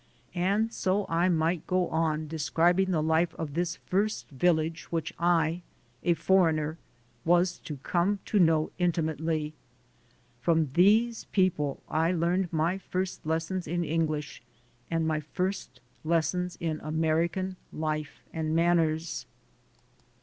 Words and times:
And 0.33 0.73
so 0.73 1.05
I 1.09 1.29
might 1.29 1.67
go 1.67 1.87
on 1.89 2.27
describing 2.27 2.89
the 2.89 3.03
life 3.03 3.35
of 3.35 3.53
this 3.53 3.75
first 3.85 4.25
106 4.31 4.31
THE 4.31 4.45
SOUL 4.49 4.49
OF 4.49 4.59
AN 4.63 4.65
IMMIGRANT 4.65 4.91
village 4.91 4.91
which 4.91 5.13
I, 5.19 5.61
a 6.09 6.13
foreigner, 6.15 6.77
was 7.23 7.59
to 7.59 7.77
come 7.83 8.17
to 8.25 8.39
know 8.39 8.71
intimately. 8.79 9.53
From 10.41 10.71
these 10.73 11.25
people 11.25 11.83
I 11.87 12.11
learned 12.11 12.51
my 12.51 12.79
first 12.79 13.23
lessons 13.27 13.67
in 13.67 13.83
English 13.83 14.41
and 14.89 15.07
my 15.07 15.19
first 15.19 15.79
lessons 16.03 16.57
in 16.59 16.79
American 16.79 17.55
life 17.71 18.23
and 18.33 18.55
manners. 18.55 19.27